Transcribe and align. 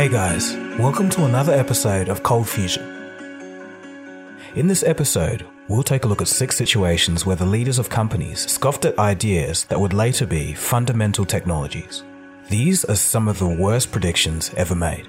Hey 0.00 0.08
guys, 0.08 0.56
welcome 0.78 1.10
to 1.10 1.26
another 1.26 1.52
episode 1.52 2.08
of 2.08 2.22
Cold 2.22 2.48
Fusion. 2.48 2.82
In 4.54 4.66
this 4.66 4.82
episode, 4.82 5.46
we'll 5.68 5.82
take 5.82 6.06
a 6.06 6.08
look 6.08 6.22
at 6.22 6.28
six 6.28 6.56
situations 6.56 7.26
where 7.26 7.36
the 7.36 7.44
leaders 7.44 7.78
of 7.78 7.90
companies 7.90 8.50
scoffed 8.50 8.86
at 8.86 8.98
ideas 8.98 9.64
that 9.64 9.78
would 9.78 9.92
later 9.92 10.24
be 10.24 10.54
fundamental 10.54 11.26
technologies. 11.26 12.02
These 12.48 12.82
are 12.86 12.96
some 12.96 13.28
of 13.28 13.38
the 13.38 13.46
worst 13.46 13.92
predictions 13.92 14.54
ever 14.56 14.74
made. 14.74 15.06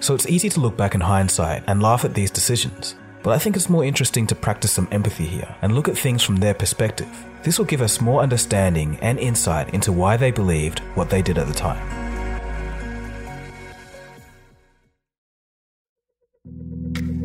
So 0.00 0.14
it's 0.14 0.28
easy 0.28 0.50
to 0.50 0.60
look 0.60 0.76
back 0.76 0.94
in 0.94 1.00
hindsight 1.00 1.64
and 1.66 1.82
laugh 1.82 2.04
at 2.04 2.12
these 2.12 2.30
decisions, 2.30 2.94
but 3.22 3.32
I 3.32 3.38
think 3.38 3.56
it's 3.56 3.70
more 3.70 3.86
interesting 3.86 4.26
to 4.26 4.34
practice 4.34 4.72
some 4.72 4.88
empathy 4.92 5.24
here 5.24 5.56
and 5.62 5.74
look 5.74 5.88
at 5.88 5.96
things 5.96 6.22
from 6.22 6.36
their 6.36 6.52
perspective. 6.52 7.08
This 7.42 7.58
will 7.58 7.64
give 7.64 7.80
us 7.80 8.02
more 8.02 8.20
understanding 8.20 8.98
and 9.00 9.18
insight 9.18 9.72
into 9.72 9.92
why 9.92 10.18
they 10.18 10.30
believed 10.30 10.80
what 10.94 11.08
they 11.08 11.22
did 11.22 11.38
at 11.38 11.46
the 11.46 11.54
time. 11.54 12.05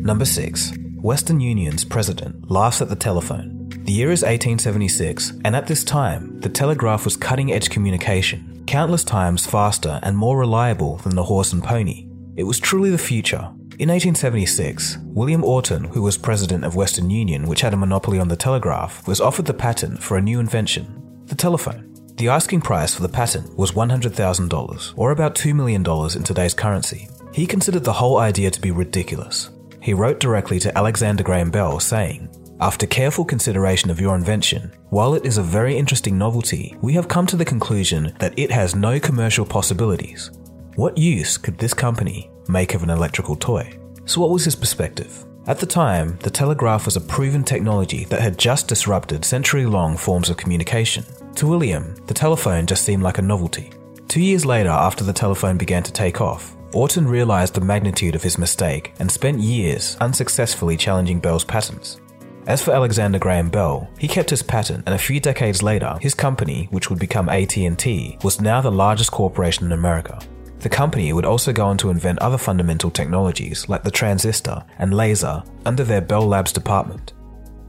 Number 0.02 0.24
6. 0.24 0.72
Western 0.96 1.38
Union's 1.38 1.84
president 1.84 2.50
laughs 2.50 2.82
at 2.82 2.88
the 2.88 2.96
telephone. 2.96 3.68
The 3.84 3.92
year 3.92 4.10
is 4.10 4.22
1876, 4.22 5.34
and 5.44 5.54
at 5.54 5.68
this 5.68 5.84
time, 5.84 6.40
the 6.40 6.48
telegraph 6.48 7.04
was 7.04 7.16
cutting 7.16 7.52
edge 7.52 7.70
communication, 7.70 8.64
countless 8.66 9.04
times 9.04 9.46
faster 9.46 10.00
and 10.02 10.16
more 10.18 10.36
reliable 10.36 10.96
than 10.96 11.14
the 11.14 11.22
horse 11.22 11.52
and 11.52 11.62
pony. 11.62 12.08
It 12.34 12.42
was 12.42 12.58
truly 12.58 12.90
the 12.90 12.98
future. 12.98 13.52
In 13.78 13.90
1876, 13.90 14.98
William 15.04 15.44
Orton, 15.44 15.84
who 15.84 16.02
was 16.02 16.18
president 16.18 16.64
of 16.64 16.74
Western 16.74 17.08
Union, 17.08 17.46
which 17.46 17.60
had 17.60 17.72
a 17.72 17.76
monopoly 17.76 18.18
on 18.18 18.26
the 18.26 18.34
telegraph, 18.34 19.06
was 19.06 19.20
offered 19.20 19.46
the 19.46 19.54
patent 19.54 20.02
for 20.02 20.16
a 20.16 20.22
new 20.22 20.40
invention 20.40 20.98
the 21.26 21.36
telephone. 21.36 21.94
The 22.16 22.28
asking 22.28 22.62
price 22.62 22.92
for 22.92 23.02
the 23.02 23.08
patent 23.08 23.56
was 23.56 23.70
$100,000, 23.70 24.94
or 24.96 25.12
about 25.12 25.36
$2 25.36 25.54
million 25.54 25.82
in 26.16 26.24
today's 26.24 26.54
currency. 26.54 27.08
He 27.32 27.46
considered 27.46 27.84
the 27.84 27.92
whole 27.94 28.18
idea 28.18 28.50
to 28.50 28.60
be 28.60 28.70
ridiculous, 28.70 29.48
he 29.82 29.92
wrote 29.92 30.20
directly 30.20 30.58
to 30.60 30.78
Alexander 30.78 31.22
Graham 31.22 31.50
Bell 31.50 31.80
saying, 31.80 32.28
After 32.60 32.86
careful 32.86 33.24
consideration 33.24 33.90
of 33.90 34.00
your 34.00 34.14
invention, 34.14 34.72
while 34.90 35.14
it 35.14 35.26
is 35.26 35.38
a 35.38 35.42
very 35.42 35.76
interesting 35.76 36.16
novelty, 36.16 36.76
we 36.80 36.92
have 36.92 37.08
come 37.08 37.26
to 37.26 37.36
the 37.36 37.44
conclusion 37.44 38.14
that 38.20 38.38
it 38.38 38.50
has 38.50 38.76
no 38.76 39.00
commercial 39.00 39.44
possibilities. 39.44 40.30
What 40.76 40.96
use 40.96 41.36
could 41.36 41.58
this 41.58 41.74
company 41.74 42.30
make 42.48 42.74
of 42.74 42.82
an 42.82 42.90
electrical 42.90 43.34
toy? 43.36 43.78
So, 44.04 44.20
what 44.20 44.30
was 44.30 44.44
his 44.44 44.56
perspective? 44.56 45.24
At 45.48 45.58
the 45.58 45.66
time, 45.66 46.16
the 46.18 46.30
telegraph 46.30 46.84
was 46.84 46.96
a 46.96 47.00
proven 47.00 47.42
technology 47.42 48.04
that 48.04 48.20
had 48.20 48.38
just 48.38 48.68
disrupted 48.68 49.24
century 49.24 49.66
long 49.66 49.96
forms 49.96 50.30
of 50.30 50.36
communication. 50.36 51.04
To 51.34 51.48
William, 51.48 51.96
the 52.06 52.14
telephone 52.14 52.66
just 52.66 52.84
seemed 52.84 53.02
like 53.02 53.18
a 53.18 53.22
novelty. 53.22 53.72
Two 54.06 54.20
years 54.20 54.46
later, 54.46 54.70
after 54.70 55.02
the 55.02 55.12
telephone 55.12 55.58
began 55.58 55.82
to 55.82 55.92
take 55.92 56.20
off, 56.20 56.54
Orton 56.74 57.06
realized 57.06 57.54
the 57.54 57.60
magnitude 57.60 58.14
of 58.14 58.22
his 58.22 58.38
mistake 58.38 58.94
and 58.98 59.10
spent 59.10 59.40
years 59.40 59.96
unsuccessfully 60.00 60.76
challenging 60.76 61.20
Bell's 61.20 61.44
patents. 61.44 62.00
As 62.46 62.62
for 62.62 62.72
Alexander 62.72 63.18
Graham 63.18 63.50
Bell, 63.50 63.88
he 63.98 64.08
kept 64.08 64.30
his 64.30 64.42
patent 64.42 64.82
and 64.86 64.94
a 64.94 64.98
few 64.98 65.20
decades 65.20 65.62
later, 65.62 65.96
his 66.00 66.14
company, 66.14 66.68
which 66.70 66.88
would 66.88 66.98
become 66.98 67.28
AT&T, 67.28 68.18
was 68.24 68.40
now 68.40 68.60
the 68.60 68.72
largest 68.72 69.12
corporation 69.12 69.66
in 69.66 69.72
America. 69.72 70.18
The 70.60 70.68
company 70.68 71.12
would 71.12 71.26
also 71.26 71.52
go 71.52 71.66
on 71.66 71.76
to 71.78 71.90
invent 71.90 72.20
other 72.20 72.38
fundamental 72.38 72.90
technologies 72.90 73.68
like 73.68 73.82
the 73.82 73.90
transistor 73.90 74.64
and 74.78 74.94
laser 74.94 75.42
under 75.66 75.84
their 75.84 76.00
Bell 76.00 76.26
Labs 76.26 76.52
department. 76.52 77.12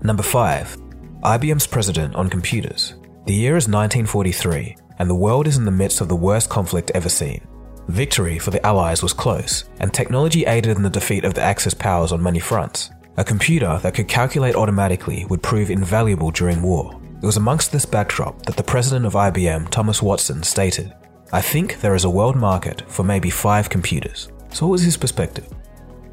Number 0.02 0.24
5. 0.24 0.78
IBM's 1.24 1.68
president 1.68 2.16
on 2.16 2.30
computers. 2.30 2.96
The 3.26 3.34
year 3.34 3.58
is 3.58 3.68
1943, 3.68 4.76
and 5.00 5.10
the 5.10 5.16
world 5.16 5.48
is 5.48 5.58
in 5.58 5.66
the 5.66 5.72
midst 5.72 6.02
of 6.02 6.08
the 6.08 6.16
worst 6.16 6.50
conflict 6.50 6.92
ever 6.94 7.10
seen. 7.10 7.46
Victory 7.88 8.40
for 8.40 8.52
the 8.52 8.66
Allies 8.66 9.04
was 9.04 9.14
close, 9.14 9.66
and 9.80 9.94
technology 9.94 10.46
aided 10.46 10.78
in 10.78 10.84
the 10.84 10.90
defeat 10.90 11.26
of 11.26 11.34
the 11.34 11.42
Axis 11.42 11.74
powers 11.74 12.12
on 12.12 12.24
many 12.24 12.40
fronts. 12.40 12.92
A 13.18 13.24
computer 13.24 13.78
that 13.84 13.94
could 13.94 14.08
calculate 14.08 14.56
automatically 14.56 15.26
would 15.26 15.44
prove 15.44 15.70
invaluable 15.70 16.32
during 16.32 16.62
war. 16.62 17.00
It 17.22 17.26
was 17.26 17.38
amongst 17.38 17.72
this 17.72 17.86
backdrop 17.86 18.46
that 18.46 18.58
the 18.58 18.64
president 18.64 19.06
of 19.06 19.14
IBM, 19.14 19.70
Thomas 19.70 20.02
Watson, 20.02 20.44
stated, 20.44 20.94
I 21.32 21.42
think 21.42 21.82
there 21.82 21.96
is 21.96 22.06
a 22.06 22.10
world 22.10 22.36
market 22.36 22.84
for 22.90 23.04
maybe 23.04 23.30
five 23.30 23.70
computers. 23.70 24.30
So, 24.52 24.66
what 24.66 24.74
was 24.74 24.84
his 24.84 24.98
perspective? 24.98 25.46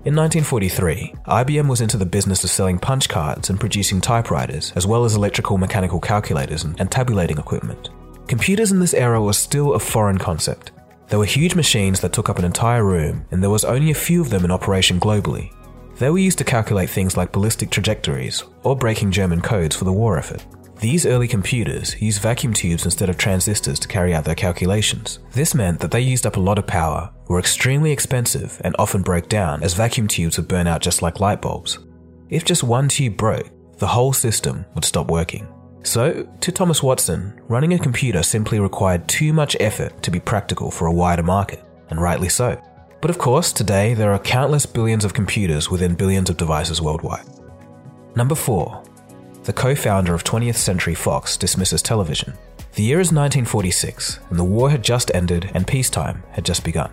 In 0.04 0.16
1943, 0.16 1.14
IBM 1.26 1.68
was 1.68 1.82
into 1.82 1.98
the 1.98 2.06
business 2.06 2.42
of 2.42 2.50
selling 2.50 2.78
punch 2.78 3.08
cards 3.08 3.50
and 3.50 3.60
producing 3.60 4.00
typewriters, 4.00 4.72
as 4.76 4.86
well 4.86 5.04
as 5.04 5.14
electrical 5.14 5.58
mechanical 5.58 6.00
calculators 6.00 6.64
and 6.64 6.90
tabulating 6.90 7.38
equipment. 7.38 7.90
Computers 8.26 8.72
in 8.72 8.80
this 8.80 8.94
era 8.94 9.20
were 9.20 9.34
still 9.34 9.74
a 9.74 9.78
foreign 9.78 10.16
concept, 10.16 10.72
there 11.10 11.18
were 11.18 11.24
huge 11.24 11.56
machines 11.56 12.00
that 12.00 12.12
took 12.12 12.28
up 12.28 12.38
an 12.38 12.44
entire 12.44 12.84
room, 12.84 13.26
and 13.32 13.42
there 13.42 13.50
was 13.50 13.64
only 13.64 13.90
a 13.90 13.94
few 13.94 14.22
of 14.22 14.30
them 14.30 14.44
in 14.44 14.52
operation 14.52 15.00
globally. 15.00 15.52
They 15.98 16.08
were 16.08 16.18
used 16.18 16.38
to 16.38 16.44
calculate 16.44 16.88
things 16.88 17.16
like 17.16 17.32
ballistic 17.32 17.70
trajectories 17.70 18.44
or 18.62 18.76
breaking 18.76 19.10
German 19.10 19.40
codes 19.40 19.74
for 19.74 19.84
the 19.84 19.92
war 19.92 20.16
effort. 20.16 20.46
These 20.78 21.04
early 21.04 21.28
computers 21.28 22.00
used 22.00 22.22
vacuum 22.22 22.54
tubes 22.54 22.84
instead 22.84 23.10
of 23.10 23.18
transistors 23.18 23.78
to 23.80 23.88
carry 23.88 24.14
out 24.14 24.24
their 24.24 24.36
calculations. 24.36 25.18
This 25.32 25.54
meant 25.54 25.80
that 25.80 25.90
they 25.90 26.00
used 26.00 26.26
up 26.26 26.36
a 26.36 26.40
lot 26.40 26.58
of 26.58 26.66
power, 26.66 27.10
were 27.28 27.40
extremely 27.40 27.90
expensive, 27.90 28.58
and 28.64 28.74
often 28.78 29.02
broke 29.02 29.28
down 29.28 29.62
as 29.62 29.74
vacuum 29.74 30.08
tubes 30.08 30.38
would 30.38 30.48
burn 30.48 30.68
out 30.68 30.80
just 30.80 31.02
like 31.02 31.20
light 31.20 31.42
bulbs. 31.42 31.80
If 32.30 32.44
just 32.44 32.62
one 32.62 32.88
tube 32.88 33.16
broke, 33.16 33.50
the 33.78 33.88
whole 33.88 34.12
system 34.12 34.64
would 34.74 34.84
stop 34.84 35.10
working. 35.10 35.46
So, 35.82 36.28
to 36.40 36.52
Thomas 36.52 36.82
Watson, 36.82 37.40
running 37.48 37.72
a 37.72 37.78
computer 37.78 38.22
simply 38.22 38.60
required 38.60 39.08
too 39.08 39.32
much 39.32 39.56
effort 39.60 40.02
to 40.02 40.10
be 40.10 40.20
practical 40.20 40.70
for 40.70 40.86
a 40.86 40.92
wider 40.92 41.22
market, 41.22 41.64
and 41.88 42.00
rightly 42.00 42.28
so. 42.28 42.60
But 43.00 43.10
of 43.10 43.18
course, 43.18 43.52
today 43.52 43.94
there 43.94 44.12
are 44.12 44.18
countless 44.18 44.66
billions 44.66 45.04
of 45.04 45.14
computers 45.14 45.70
within 45.70 45.94
billions 45.94 46.28
of 46.28 46.36
devices 46.36 46.82
worldwide. 46.82 47.26
Number 48.14 48.34
4. 48.34 48.82
The 49.44 49.52
co 49.54 49.74
founder 49.74 50.12
of 50.14 50.22
20th 50.22 50.56
Century 50.56 50.94
Fox 50.94 51.36
dismisses 51.36 51.80
television. 51.80 52.34
The 52.74 52.82
year 52.82 53.00
is 53.00 53.08
1946, 53.08 54.20
and 54.28 54.38
the 54.38 54.44
war 54.44 54.70
had 54.70 54.84
just 54.84 55.10
ended 55.14 55.50
and 55.54 55.66
peacetime 55.66 56.22
had 56.30 56.44
just 56.44 56.62
begun. 56.62 56.92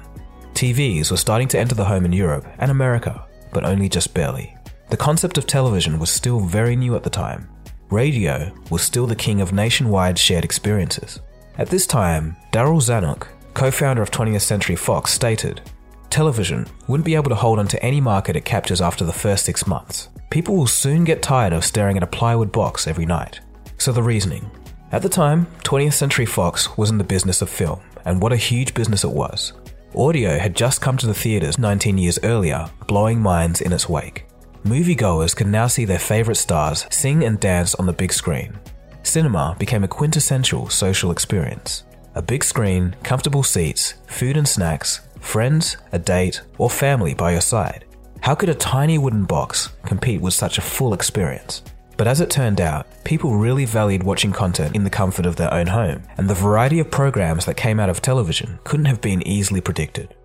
TVs 0.54 1.12
were 1.12 1.18
starting 1.18 1.48
to 1.50 1.60
enter 1.60 1.76
the 1.76 1.86
home 1.86 2.06
in 2.06 2.14
Europe 2.14 2.48
and 2.58 2.72
America, 2.72 3.28
but 3.52 3.66
only 3.66 3.90
just 3.90 4.14
barely. 4.14 4.56
The 4.90 4.98
concept 4.98 5.38
of 5.38 5.46
television 5.46 6.00
was 6.00 6.10
still 6.10 6.40
very 6.40 6.76
new 6.76 6.96
at 6.96 7.04
the 7.04 7.10
time, 7.10 7.50
radio 7.90 8.52
was 8.70 8.82
still 8.82 9.08
the 9.08 9.16
king 9.16 9.40
of 9.40 9.54
nationwide 9.54 10.20
shared 10.20 10.44
experiences. 10.44 11.20
At 11.58 11.70
this 11.70 11.88
time, 11.88 12.36
Darryl 12.52 12.82
Zanuck, 12.82 13.28
co 13.54 13.72
founder 13.72 14.02
of 14.02 14.12
20th 14.12 14.42
Century 14.42 14.76
Fox, 14.76 15.12
stated 15.12 15.62
Television 16.10 16.68
wouldn't 16.88 17.06
be 17.06 17.16
able 17.16 17.30
to 17.30 17.36
hold 17.36 17.60
on 17.60 17.68
to 17.68 17.84
any 17.84 18.02
market 18.02 18.36
it 18.36 18.46
captures 18.46 18.82
after 18.82 19.06
the 19.06 19.14
first 19.14 19.46
six 19.46 19.66
months. 19.68 20.10
People 20.30 20.56
will 20.56 20.68
soon 20.68 21.04
get 21.04 21.22
tired 21.22 21.54
of 21.54 21.66
staring 21.66 21.98
at 21.98 22.04
a 22.04 22.08
plywood 22.08 22.52
box 22.52 22.88
every 22.88 23.06
night. 23.06 23.40
So, 23.78 23.92
the 23.92 24.04
reasoning. 24.04 24.50
At 24.92 25.02
the 25.02 25.10
time, 25.10 25.48
20th 25.64 25.94
Century 25.94 26.26
Fox 26.26 26.78
was 26.78 26.90
in 26.90 26.98
the 26.98 27.04
business 27.04 27.42
of 27.42 27.50
film, 27.50 27.82
and 28.06 28.22
what 28.22 28.34
a 28.34 28.38
huge 28.38 28.74
business 28.74 29.04
it 29.04 29.12
was. 29.12 29.54
Audio 29.96 30.38
had 30.38 30.56
just 30.56 30.82
come 30.82 30.98
to 30.98 31.08
the 31.08 31.14
theatres 31.14 31.58
19 31.58 31.98
years 31.98 32.20
earlier, 32.24 32.70
blowing 32.88 33.20
minds 33.20 33.62
in 33.62 33.74
its 33.74 33.88
wake 33.88 34.27
moviegoers 34.68 35.36
could 35.36 35.48
now 35.48 35.68
see 35.68 35.86
their 35.86 36.00
favourite 36.00 36.38
stars 36.38 36.86
sing 36.90 37.24
and 37.24 37.40
dance 37.40 37.74
on 37.76 37.86
the 37.86 37.94
big 37.94 38.14
screen. 38.14 38.58
Cinema 39.04 39.56
became 39.58 39.84
a 39.84 39.88
quintessential 39.88 40.70
social 40.70 41.12
experience. 41.12 41.84
A 42.16 42.22
big 42.22 42.44
screen, 42.44 42.96
comfortable 43.04 43.44
seats, 43.44 43.96
food 44.08 44.38
and 44.38 44.48
snacks, 44.48 45.02
friends, 45.22 45.78
a 45.92 46.00
date, 46.00 46.42
or 46.58 46.70
family 46.70 47.14
by 47.14 47.32
your 47.32 47.42
side. 47.42 47.86
How 48.22 48.36
could 48.36 48.50
a 48.50 48.56
tiny 48.56 48.98
wooden 48.98 49.24
box 49.24 49.70
compete 49.86 50.22
with 50.22 50.34
such 50.34 50.58
a 50.58 50.62
full 50.62 50.94
experience? 50.94 51.64
But 51.96 52.08
as 52.08 52.22
it 52.22 52.30
turned 52.30 52.62
out, 52.62 52.86
people 53.04 53.38
really 53.38 53.66
valued 53.66 54.04
watching 54.04 54.32
content 54.32 54.76
in 54.76 54.84
the 54.84 54.90
comfort 54.90 55.26
of 55.26 55.36
their 55.36 55.54
own 55.54 55.68
home, 55.68 56.04
and 56.18 56.30
the 56.30 56.34
variety 56.34 56.80
of 56.80 56.92
programs 56.92 57.46
that 57.46 57.58
came 57.58 57.80
out 57.80 57.90
of 57.90 58.02
television 58.02 58.60
couldn't 58.64 58.86
have 58.86 59.02
been 59.02 59.26
easily 59.28 59.62
predicted. 59.62 60.16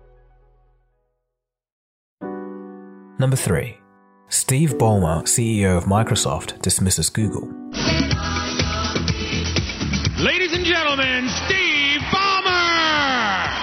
Number 3.19 3.35
3. 3.35 3.77
Steve 4.33 4.73
Ballmer, 4.79 5.21
CEO 5.25 5.77
of 5.77 5.83
Microsoft, 5.83 6.59
dismisses 6.63 7.07
Google. 7.07 7.47
Ladies 10.17 10.53
and 10.53 10.65
gentlemen, 10.65 11.29
Steve 11.29 12.01
Ballmer! 12.09 13.53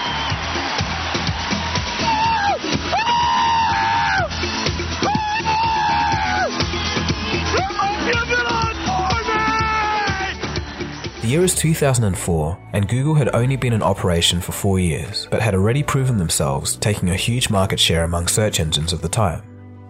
The 11.21 11.27
year 11.27 11.43
is 11.43 11.57
2004, 11.57 12.59
and 12.73 12.89
Google 12.89 13.17
had 13.17 13.35
only 13.35 13.57
been 13.57 13.73
in 13.73 13.83
operation 13.83 14.41
for 14.41 14.53
four 14.53 14.79
years, 14.79 15.27
but 15.33 15.43
had 15.43 15.57
already 15.57 15.83
proven 15.83 16.17
themselves 16.17 16.77
taking 16.77 17.11
a 17.11 17.17
huge 17.17 17.51
market 17.51 17.81
share 17.81 18.05
among 18.05 18.29
search 18.29 18.61
engines 18.61 18.93
of 18.93 19.03
the 19.03 19.09
time. 19.09 19.43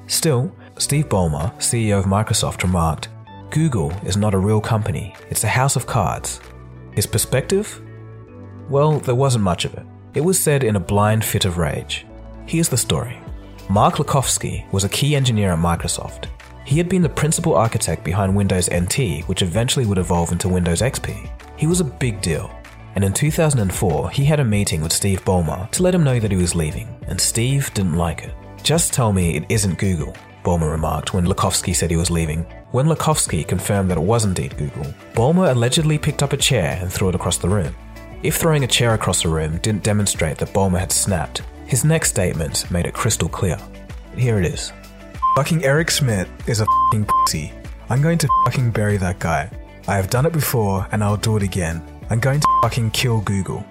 Still, 0.07 0.53
Steve 0.81 1.11
Ballmer, 1.11 1.55
CEO 1.59 1.99
of 1.99 2.07
Microsoft, 2.07 2.63
remarked 2.63 3.11
Google 3.51 3.93
is 4.03 4.17
not 4.17 4.33
a 4.33 4.39
real 4.39 4.63
company, 4.63 5.15
it's 5.29 5.45
a 5.45 5.49
house 5.49 5.77
of 5.77 5.87
cards. 5.87 6.41
His 6.93 7.05
perspective? 7.07 7.83
Well, 8.71 8.99
there 8.99 9.15
wasn't 9.15 9.45
much 9.45 9.67
of 9.67 9.75
it. 9.75 9.85
It 10.15 10.23
was 10.23 10.41
said 10.41 10.65
in 10.65 10.77
a 10.77 10.81
blind 10.81 11.23
fit 11.23 11.45
of 11.45 11.59
rage. 11.59 12.07
Here's 12.47 12.71
the 12.71 12.79
story. 12.79 13.19
Mark 13.69 13.97
Lucovsky 13.97 14.73
was 14.73 14.85
a 14.85 14.89
key 14.89 15.15
engineer 15.15 15.53
at 15.53 15.59
Microsoft. 15.59 16.29
He 16.65 16.79
had 16.79 16.89
been 16.89 17.03
the 17.03 17.11
principal 17.11 17.55
architect 17.55 18.03
behind 18.03 18.35
Windows 18.35 18.71
NT, 18.73 19.29
which 19.29 19.43
eventually 19.43 19.85
would 19.85 19.99
evolve 19.99 20.33
into 20.33 20.49
Windows 20.49 20.81
XP. 20.81 21.31
He 21.59 21.67
was 21.67 21.81
a 21.81 21.85
big 21.85 22.23
deal, 22.23 22.51
and 22.95 23.05
in 23.05 23.13
2004 23.13 24.11
he 24.13 24.25
had 24.25 24.41
a 24.41 24.45
meeting 24.45 24.81
with 24.81 24.95
Steve 24.95 25.23
Ballmer 25.27 25.71
to 25.73 25.83
let 25.83 25.95
him 25.95 26.05
know 26.05 26.19
that 26.19 26.31
he 26.31 26.39
was 26.39 26.55
leaving, 26.55 26.89
and 27.07 27.21
Steve 27.21 27.71
didn't 27.75 27.97
like 27.97 28.25
it. 28.25 28.35
Just 28.63 28.95
tell 28.95 29.13
me 29.13 29.37
it 29.37 29.45
isn't 29.51 29.79
Google, 29.79 30.15
Ballmer 30.45 30.71
remarked 30.71 31.13
when 31.13 31.27
Lucovsky 31.27 31.75
said 31.75 31.91
he 31.91 31.97
was 31.97 32.11
leaving. 32.11 32.47
When 32.71 32.87
Lucovsky 32.87 33.47
confirmed 33.47 33.91
that 33.91 33.99
it 33.99 34.03
was 34.03 34.25
indeed 34.25 34.57
Google, 34.57 34.95
Ballmer 35.13 35.51
allegedly 35.51 35.99
picked 35.99 36.23
up 36.23 36.33
a 36.33 36.37
chair 36.37 36.79
and 36.81 36.93
threw 36.93 37.09
it 37.09 37.15
across 37.15 37.37
the 37.37 37.49
room. 37.49 37.75
If 38.23 38.37
throwing 38.37 38.65
a 38.65 38.69
chair 38.69 38.95
across 38.95 39.23
the 39.23 39.29
room 39.29 39.59
didn't 39.59 39.83
demonstrate 39.83 40.39
that 40.39 40.53
Ballmer 40.53 40.79
had 40.79 40.93
snapped, 40.93 41.43
his 41.67 41.85
next 41.85 42.11
statement 42.11 42.71
made 42.71 42.87
it 42.87 42.95
crystal 42.95 43.29
clear. 43.29 43.59
Here 44.17 44.39
it 44.39 44.47
is. 44.47 44.73
Fucking 45.37 45.65
Eric 45.65 45.91
Schmidt 45.91 46.29
is 46.47 46.61
a 46.61 46.67
fucking 46.67 47.07
pussy. 47.07 47.53
I'm 47.89 48.03
going 48.03 48.19
to 48.19 48.29
fucking 48.45 48.73
bury 48.73 48.97
that 48.97 49.19
guy. 49.19 49.51
I 49.89 49.97
have 49.97 50.11
done 50.11 50.27
it 50.27 50.33
before 50.33 50.87
and 50.93 51.03
I'll 51.03 51.17
do 51.17 51.37
it 51.37 51.43
again. 51.43 51.83
I'm 52.11 52.21
going 52.21 52.41
to 52.41 52.59
fucking 52.63 52.91
kill 52.91 53.21
Google. 53.21 53.65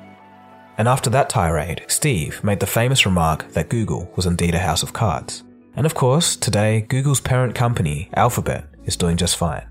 And 0.77 0.87
after 0.87 1.09
that 1.09 1.29
tirade, 1.29 1.83
Steve 1.87 2.41
made 2.43 2.59
the 2.61 2.65
famous 2.65 3.05
remark 3.05 3.51
that 3.53 3.69
Google 3.69 4.11
was 4.15 4.25
indeed 4.25 4.55
a 4.55 4.59
house 4.59 4.81
of 4.81 4.93
cards. 4.93 5.43
And 5.79 5.85
of 5.85 5.95
course, 5.95 6.35
today, 6.35 6.81
Google's 6.81 7.21
parent 7.21 7.55
company, 7.55 8.09
Alphabet, 8.13 8.65
is 8.83 8.97
doing 8.97 9.15
just 9.15 9.37
fine. 9.37 9.65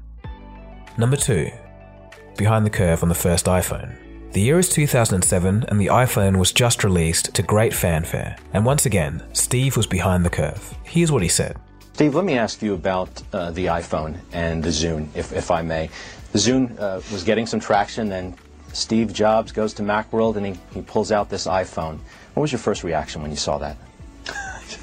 Number 0.96 1.18
2. 1.18 1.50
Behind 2.38 2.64
the 2.64 2.70
curve 2.70 3.02
on 3.02 3.10
the 3.10 3.14
first 3.14 3.44
iPhone. 3.44 3.94
The 4.32 4.40
year 4.40 4.58
is 4.58 4.70
2007 4.70 5.66
and 5.68 5.78
the 5.78 5.88
iPhone 5.88 6.38
was 6.38 6.50
just 6.50 6.82
released 6.82 7.34
to 7.34 7.42
great 7.42 7.74
fanfare. 7.74 8.36
And 8.54 8.64
once 8.64 8.86
again, 8.86 9.22
Steve 9.34 9.76
was 9.76 9.86
behind 9.86 10.24
the 10.24 10.30
curve. 10.30 10.74
Here's 10.82 11.12
what 11.12 11.20
he 11.20 11.28
said. 11.28 11.58
Steve, 11.92 12.14
let 12.14 12.24
me 12.24 12.38
ask 12.38 12.62
you 12.62 12.72
about 12.72 13.10
uh, 13.34 13.50
the 13.50 13.66
iPhone 13.66 14.16
and 14.32 14.64
the 14.64 14.70
Zune, 14.70 15.08
if, 15.14 15.34
if 15.34 15.50
I 15.50 15.60
may. 15.60 15.90
The 16.32 16.38
Zune 16.38 16.74
uh, 16.80 17.02
was 17.12 17.22
getting 17.22 17.44
some 17.44 17.60
traction, 17.60 18.12
and 18.12 18.34
Steve 18.72 19.12
Jobs 19.12 19.52
goes 19.52 19.74
to 19.74 19.82
Macworld 19.82 20.36
and 20.36 20.46
he, 20.46 20.54
he 20.72 20.80
pulls 20.80 21.12
out 21.12 21.28
this 21.28 21.46
iPhone. 21.46 21.98
What 22.32 22.40
was 22.40 22.50
your 22.50 22.60
first 22.60 22.82
reaction 22.82 23.20
when 23.20 23.30
you 23.30 23.36
saw 23.36 23.58
that? 23.58 23.76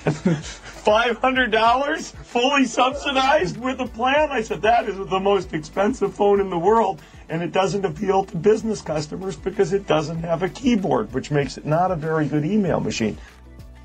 $500 0.86 2.12
fully 2.12 2.66
subsidized 2.66 3.58
with 3.58 3.80
a 3.80 3.88
plan? 3.88 4.32
I 4.32 4.42
said, 4.42 4.62
that 4.62 4.88
is 4.88 4.96
the 4.96 5.20
most 5.20 5.54
expensive 5.54 6.14
phone 6.14 6.40
in 6.40 6.52
the 6.52 6.60
world, 6.60 7.02
and 7.28 7.42
it 7.42 7.52
doesn't 7.52 7.84
appeal 7.84 8.24
to 8.26 8.38
business 8.38 8.82
customers 8.82 9.36
because 9.36 9.74
it 9.74 9.88
doesn't 9.88 10.20
have 10.20 10.44
a 10.44 10.50
keyboard, 10.50 11.12
which 11.12 11.32
makes 11.32 11.58
it 11.58 11.66
not 11.66 11.90
a 11.90 11.96
very 11.96 12.28
good 12.28 12.46
email 12.46 12.80
machine. 12.80 13.18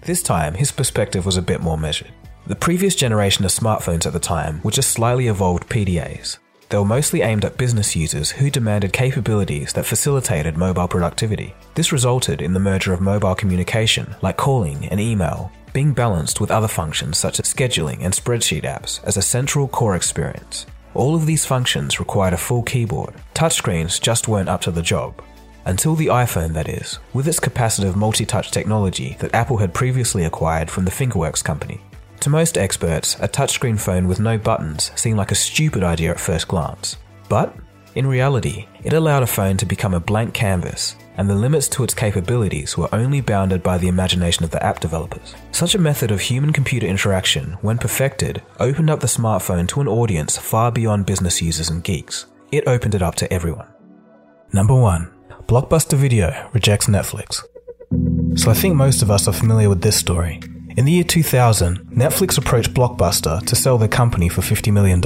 This 0.02 0.22
time, 0.22 0.54
his 0.54 0.70
perspective 0.72 1.24
was 1.24 1.38
a 1.38 1.42
bit 1.42 1.62
more 1.62 1.78
measured. 1.78 2.12
The 2.46 2.56
previous 2.56 2.94
generation 2.94 3.44
of 3.44 3.50
smartphones 3.50 4.04
at 4.06 4.12
the 4.12 4.20
time 4.20 4.60
were 4.62 4.70
just 4.70 4.90
slightly 4.90 5.28
evolved 5.28 5.68
PDAs. 5.68 6.38
They 6.68 6.78
were 6.78 6.84
mostly 6.84 7.22
aimed 7.22 7.44
at 7.44 7.56
business 7.56 7.96
users 7.96 8.30
who 8.30 8.48
demanded 8.48 8.92
capabilities 8.92 9.72
that 9.72 9.86
facilitated 9.86 10.56
mobile 10.56 10.86
productivity. 10.86 11.54
This 11.74 11.92
resulted 11.92 12.40
in 12.40 12.54
the 12.54 12.60
merger 12.60 12.92
of 12.92 13.00
mobile 13.00 13.34
communication, 13.34 14.14
like 14.22 14.36
calling 14.36 14.86
and 14.86 15.00
email, 15.00 15.50
being 15.72 15.92
balanced 15.92 16.40
with 16.40 16.50
other 16.50 16.68
functions 16.68 17.18
such 17.18 17.38
as 17.40 17.52
scheduling 17.52 18.02
and 18.02 18.12
spreadsheet 18.14 18.64
apps 18.64 19.02
as 19.04 19.16
a 19.16 19.22
central 19.22 19.68
core 19.68 19.96
experience. 19.96 20.66
All 20.94 21.14
of 21.14 21.26
these 21.26 21.46
functions 21.46 22.00
required 22.00 22.34
a 22.34 22.36
full 22.36 22.62
keyboard. 22.62 23.14
Touchscreens 23.34 24.00
just 24.00 24.28
weren't 24.28 24.48
up 24.48 24.60
to 24.62 24.70
the 24.70 24.82
job. 24.82 25.22
Until 25.64 25.94
the 25.94 26.06
iPhone, 26.06 26.54
that 26.54 26.68
is, 26.68 26.98
with 27.12 27.28
its 27.28 27.38
capacitive 27.38 27.94
multi 27.94 28.26
touch 28.26 28.50
technology 28.50 29.16
that 29.20 29.34
Apple 29.34 29.58
had 29.58 29.74
previously 29.74 30.24
acquired 30.24 30.70
from 30.70 30.84
the 30.84 30.90
Fingerworks 30.90 31.44
company. 31.44 31.80
To 32.20 32.30
most 32.30 32.58
experts, 32.58 33.14
a 33.20 33.28
touchscreen 33.28 33.78
phone 33.78 34.08
with 34.08 34.20
no 34.20 34.36
buttons 34.36 34.90
seemed 34.94 35.18
like 35.18 35.30
a 35.30 35.36
stupid 35.36 35.82
idea 35.82 36.10
at 36.10 36.20
first 36.20 36.48
glance. 36.48 36.96
But, 37.28 37.54
in 37.94 38.06
reality, 38.06 38.66
it 38.84 38.92
allowed 38.92 39.22
a 39.22 39.26
phone 39.26 39.56
to 39.56 39.66
become 39.66 39.94
a 39.94 40.00
blank 40.00 40.32
canvas, 40.34 40.96
and 41.16 41.28
the 41.28 41.34
limits 41.34 41.68
to 41.68 41.84
its 41.84 41.92
capabilities 41.92 42.78
were 42.78 42.88
only 42.94 43.20
bounded 43.20 43.62
by 43.62 43.78
the 43.78 43.88
imagination 43.88 44.44
of 44.44 44.50
the 44.50 44.64
app 44.64 44.80
developers. 44.80 45.34
Such 45.52 45.74
a 45.74 45.78
method 45.78 46.10
of 46.10 46.20
human 46.20 46.52
computer 46.52 46.86
interaction, 46.86 47.58
when 47.62 47.78
perfected, 47.78 48.42
opened 48.58 48.90
up 48.90 49.00
the 49.00 49.06
smartphone 49.06 49.68
to 49.68 49.80
an 49.80 49.88
audience 49.88 50.38
far 50.38 50.70
beyond 50.70 51.06
business 51.06 51.42
users 51.42 51.68
and 51.68 51.84
geeks. 51.84 52.26
It 52.52 52.66
opened 52.66 52.94
it 52.94 53.02
up 53.02 53.16
to 53.16 53.32
everyone. 53.32 53.68
Number 54.52 54.74
1. 54.74 55.12
Blockbuster 55.46 55.96
Video 55.96 56.48
rejects 56.52 56.86
Netflix. 56.86 57.42
So 58.38 58.50
I 58.50 58.54
think 58.54 58.76
most 58.76 59.02
of 59.02 59.10
us 59.10 59.26
are 59.26 59.32
familiar 59.32 59.68
with 59.68 59.82
this 59.82 59.96
story. 59.96 60.40
In 60.76 60.84
the 60.84 60.92
year 60.92 61.04
2000, 61.04 61.78
Netflix 61.90 62.38
approached 62.38 62.72
Blockbuster 62.72 63.44
to 63.44 63.56
sell 63.56 63.76
their 63.76 63.88
company 63.88 64.28
for 64.28 64.40
$50 64.40 64.72
million, 64.72 65.02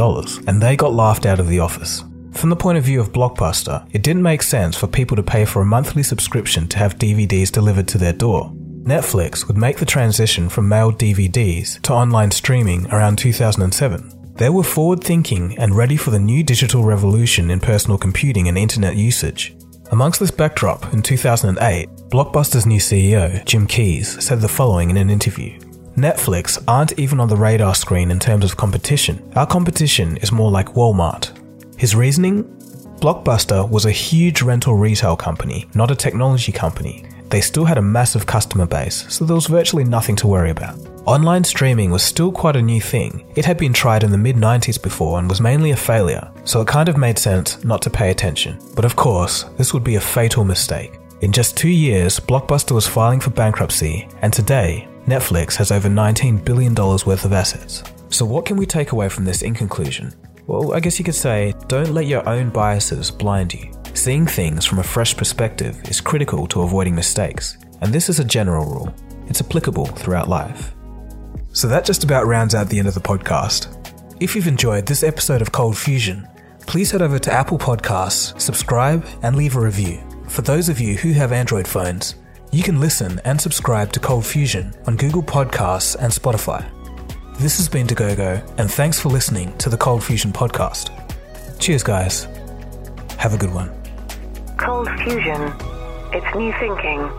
and 0.47 0.63
they 0.63 0.77
got 0.77 0.93
laughed 0.93 1.25
out 1.25 1.41
of 1.41 1.49
the 1.49 1.59
office. 1.59 2.05
From 2.35 2.51
the 2.51 2.57
point 2.57 2.77
of 2.79 2.85
view 2.85 3.01
of 3.01 3.13
Blockbuster, 3.13 3.89
it 3.93 4.03
didn't 4.03 4.23
make 4.23 4.43
sense 4.43 4.77
for 4.77 4.87
people 4.87 5.17
to 5.17 5.23
pay 5.23 5.45
for 5.45 5.63
a 5.63 5.67
monthly 5.67 6.03
subscription 6.03 6.67
to 6.69 6.79
have 6.79 6.99
DVDs 6.99 7.51
delivered 7.51 7.89
to 7.89 7.99
their 7.99 8.13
door. 8.13 8.53
Netflix 8.83 9.47
would 9.47 9.57
make 9.57 9.79
the 9.79 9.87
transition 9.87 10.49
from 10.49 10.69
mailed 10.69 10.99
DVDs 10.99 11.81
to 11.83 11.95
online 11.95 12.31
streaming 12.31 12.87
around 12.93 13.17
2007. 13.17 14.35
They 14.35 14.51
were 14.51 14.65
forward 14.65 15.03
thinking 15.03 15.57
and 15.59 15.77
ready 15.77 15.97
for 15.97 16.11
the 16.11 16.19
new 16.19 16.43
digital 16.43 16.83
revolution 16.83 17.51
in 17.51 17.61
personal 17.61 17.97
computing 17.97 18.49
and 18.49 18.59
internet 18.59 18.97
usage. 18.97 19.57
Amongst 19.93 20.19
this 20.19 20.33
backdrop, 20.33 20.93
in 20.93 21.03
2008, 21.03 21.89
Blockbuster's 22.11 22.67
new 22.67 22.81
CEO, 22.81 23.45
Jim 23.47 23.67
Keyes, 23.67 24.23
said 24.23 24.41
the 24.41 24.49
following 24.49 24.91
in 24.91 24.97
an 24.97 25.09
interview 25.09 25.59
Netflix 25.97 26.63
aren't 26.67 26.99
even 26.99 27.21
on 27.21 27.29
the 27.29 27.37
radar 27.37 27.75
screen 27.75 28.11
in 28.11 28.19
terms 28.19 28.45
of 28.45 28.57
competition. 28.57 29.23
Our 29.37 29.47
competition 29.47 30.17
is 30.17 30.33
more 30.33 30.51
like 30.51 30.75
Walmart. 30.75 31.44
His 31.77 31.97
reasoning? 31.97 32.45
Blockbuster 33.01 33.69
was 33.69 33.85
a 33.85 33.91
huge 33.91 34.43
rental 34.43 34.75
retail 34.75 35.17
company, 35.17 35.69
not 35.75 35.91
a 35.91 35.97
technology 35.97 36.53
company. 36.53 37.05
They 37.31 37.41
still 37.41 37.65
had 37.65 37.79
a 37.79 37.83
massive 37.83 38.27
customer 38.27 38.65
base, 38.65 39.05
so 39.13 39.25
there 39.25 39.35
was 39.35 39.47
virtually 39.47 39.85
nothing 39.85 40.15
to 40.17 40.29
worry 40.29 40.51
about. 40.51 40.79
Online 41.05 41.43
streaming 41.43 41.91
was 41.91 42.03
still 42.03 42.31
quite 42.31 42.57
a 42.57 42.63
new 42.63 42.81
thing. 42.81 43.27
It 43.35 43.45
had 43.45 43.59
been 43.59 43.73
tried 43.73 44.05
in 44.05 44.13
the 44.13 44.19
mid 44.19 44.37
90s 44.37 44.81
before 44.81 45.19
and 45.19 45.29
was 45.29 45.41
mainly 45.41 45.73
a 45.73 45.77
failure, 45.77 46.31
so 46.45 46.61
it 46.61 46.69
kind 46.69 46.89
of 46.89 46.97
made 46.97 47.19
sense 47.19 47.63
not 47.65 47.83
to 47.83 47.91
pay 47.91 48.11
attention. 48.11 48.59
But 48.77 48.85
of 48.85 48.95
course, 48.95 49.45
this 49.59 49.75
would 49.75 49.85
be 49.85 49.97
a 49.97 50.01
fatal 50.01 50.45
mistake. 50.45 50.99
In 51.21 51.33
just 51.33 51.57
two 51.57 51.69
years, 51.69 52.21
Blockbuster 52.21 52.73
was 52.73 52.87
filing 52.87 53.21
for 53.21 53.31
bankruptcy, 53.31 54.09
and 54.23 54.33
today, 54.33 54.89
Netflix 55.07 55.57
has 55.57 55.73
over 55.73 55.89
$19 55.89 56.45
billion 56.45 56.75
worth 56.75 57.25
of 57.25 57.33
assets. 57.33 57.83
So, 58.11 58.25
what 58.25 58.47
can 58.47 58.57
we 58.57 58.65
take 58.65 58.93
away 58.93 59.09
from 59.09 59.25
this 59.25 59.43
in 59.43 59.55
conclusion? 59.55 60.15
Well, 60.47 60.75
I 60.75 60.81
guess 60.81 60.99
you 60.99 61.05
could 61.05 61.15
say, 61.15 61.55
don't 61.69 61.95
let 61.95 62.07
your 62.07 62.29
own 62.29 62.51
biases 62.51 63.11
blind 63.11 63.55
you. 63.55 63.73
Seeing 63.95 64.27
things 64.27 64.67
from 64.67 64.79
a 64.79 64.83
fresh 64.83 65.17
perspective 65.17 65.81
is 65.89 66.01
critical 66.01 66.47
to 66.49 66.63
avoiding 66.63 66.95
mistakes, 66.95 67.57
and 67.81 67.93
this 67.93 68.09
is 68.09 68.19
a 68.21 68.25
general 68.25 68.67
rule. 68.67 68.95
It's 69.27 69.41
applicable 69.41 69.87
throughout 69.87 70.29
life. 70.29 70.75
So 71.53 71.67
that 71.69 71.87
just 71.87 72.05
about 72.05 72.27
rounds 72.27 72.55
out 72.55 72.69
the 72.69 72.79
end 72.79 72.89
of 72.89 72.95
the 72.95 73.01
podcast. 73.01 73.69
If 74.21 74.35
you've 74.35 74.49
enjoyed 74.49 74.87
this 74.87 75.03
episode 75.03 75.41
of 75.41 75.53
Cold 75.53 75.79
Fusion, 75.79 76.29
please 76.67 76.91
head 76.91 77.03
over 77.03 77.19
to 77.19 77.33
Apple 77.33 77.59
Podcasts, 77.59 78.39
subscribe, 78.41 79.07
and 79.23 79.37
leave 79.37 79.57
a 79.57 79.61
review. 79.61 80.03
For 80.29 80.43
those 80.43 80.69
of 80.69 80.81
you 80.81 80.97
who 80.97 81.13
have 81.13 81.33
Android 81.33 81.67
phones, 81.67 82.17
you 82.53 82.63
can 82.63 82.81
listen 82.81 83.21
and 83.25 83.41
subscribe 83.41 83.93
to 83.93 84.01
Cold 84.01 84.27
Fusion 84.27 84.75
on 84.87 84.97
Google 84.97 85.23
Podcasts 85.23 85.97
and 85.99 86.13
Spotify. 86.13 86.65
This 87.39 87.57
has 87.59 87.69
been 87.69 87.87
Dagogo, 87.87 88.43
and 88.59 88.71
thanks 88.71 88.99
for 88.99 89.09
listening 89.09 89.57
to 89.59 89.69
the 89.69 89.77
Cold 89.77 90.03
Fusion 90.05 90.33
podcast. 90.33 90.91
Cheers, 91.59 91.83
guys. 91.83 92.25
Have 93.19 93.35
a 93.35 93.37
good 93.37 93.53
one. 93.53 93.71
Cold 94.57 94.89
Fusion. 95.01 95.53
It's 96.13 96.35
new 96.37 96.53
thinking 96.61 97.11